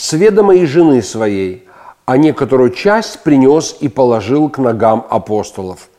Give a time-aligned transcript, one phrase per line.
[0.00, 1.68] сведомо и жены своей,
[2.06, 5.90] а некоторую часть принес и положил к ногам апостолов.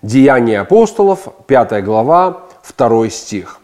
[0.00, 2.46] Деяния апостолов, 5 глава,
[2.76, 3.60] 2 стих.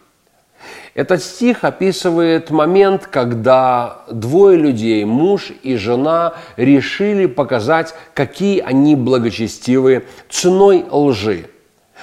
[0.93, 10.03] Этот стих описывает момент, когда двое людей, муж и жена, решили показать, какие они благочестивые
[10.29, 11.49] ценой лжи.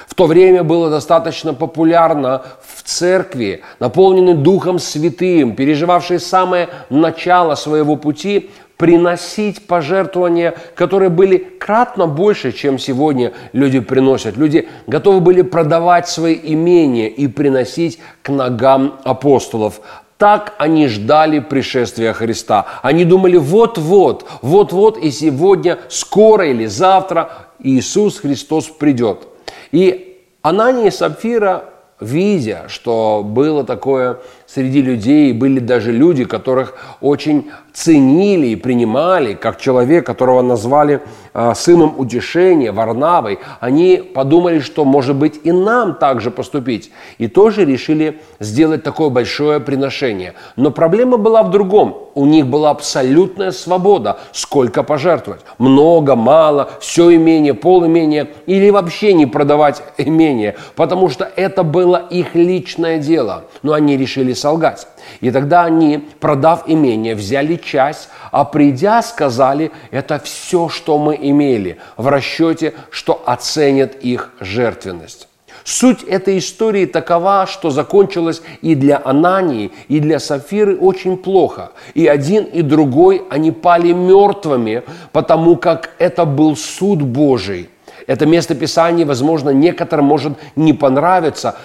[0.07, 7.97] В то время было достаточно популярно в церкви, наполненной Духом Святым, переживавшей самое начало своего
[7.97, 14.37] пути, приносить пожертвования, которые были кратно больше, чем сегодня люди приносят.
[14.37, 19.81] Люди готовы были продавать свои имения и приносить к ногам апостолов.
[20.19, 22.67] Так они ждали пришествия Христа.
[22.83, 29.29] Они думали, вот-вот, вот-вот и сегодня, скоро или завтра Иисус Христос придет.
[29.75, 31.65] И Анания и Сапфира,
[31.99, 39.61] видя, что было такое среди людей, были даже люди, которых очень ценили и принимали, как
[39.61, 41.01] человек, которого назвали
[41.35, 46.93] э, сыном утешения, Варнавой, они подумали, что, может быть, и нам также поступить.
[47.19, 50.35] И тоже решили сделать такое большое приношение.
[50.55, 52.11] Но проблема была в другом.
[52.15, 55.41] У них была абсолютная свобода, сколько пожертвовать.
[55.59, 61.97] Много, мало, все имение, пол имения или вообще не продавать имение, потому что это было
[62.09, 63.47] их личное дело.
[63.65, 64.87] Но они решили солгать.
[65.21, 71.79] И тогда они, продав имение, взяли часть, а придя, сказали, это все, что мы имели,
[71.97, 75.29] в расчете, что оценят их жертвенность.
[75.65, 81.73] Суть этой истории такова, что закончилась и для Анании, и для Сафиры очень плохо.
[81.95, 84.83] И один, и другой, они пали мертвыми,
[85.13, 87.71] потому как это был суд Божий.
[88.07, 91.57] Это место Писания, возможно, некоторым может не понравиться,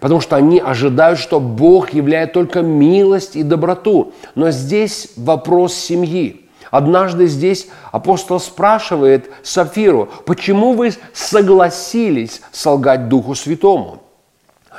[0.00, 4.12] потому что они ожидают, что Бог являет только милость и доброту.
[4.34, 6.48] Но здесь вопрос семьи.
[6.70, 14.02] Однажды здесь апостол спрашивает Сафиру, почему вы согласились солгать Духу Святому?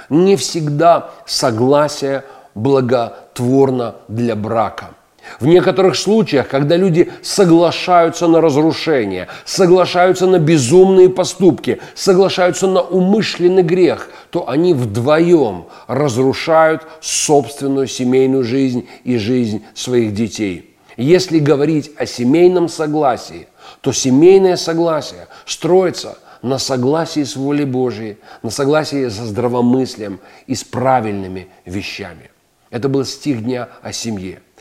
[0.09, 2.23] Не всегда согласие
[2.55, 4.89] благотворно для брака.
[5.39, 13.61] В некоторых случаях, когда люди соглашаются на разрушение, соглашаются на безумные поступки, соглашаются на умышленный
[13.61, 20.75] грех, то они вдвоем разрушают собственную семейную жизнь и жизнь своих детей.
[20.95, 23.47] Если говорить о семейном согласии,
[23.81, 30.63] то семейное согласие строится на согласии с волей Божией, на согласии со здравомыслием и с
[30.63, 32.31] правильными вещами.
[32.71, 34.41] Это был стих дня о семье–